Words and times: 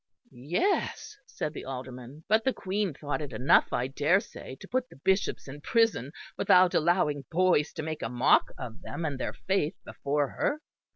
"Yes," 0.31 1.15
said 1.27 1.53
the 1.53 1.63
Alderman, 1.63 2.23
"but 2.27 2.43
the 2.43 2.53
Queen 2.53 2.91
thought 2.91 3.21
it 3.21 3.31
enough, 3.31 3.71
I 3.71 3.85
dare 3.85 4.19
say, 4.19 4.55
to 4.59 4.67
put 4.67 4.89
the 4.89 4.95
Bishops 4.95 5.47
in 5.47 5.61
prison, 5.61 6.11
without 6.39 6.73
allowing 6.73 7.25
boys 7.29 7.71
to 7.73 7.83
make 7.83 8.01
a 8.01 8.09
mock 8.09 8.49
of 8.57 8.81
them 8.81 9.05
and 9.05 9.19
their 9.19 9.33
faith 9.33 9.75
before 9.85 10.29
her." 10.29 10.61